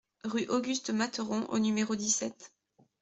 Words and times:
Rue 0.23 0.47
Auguste 0.49 0.89
Matheron 0.89 1.45
au 1.49 1.59
numéro 1.59 1.95
dix-sept 1.95 2.51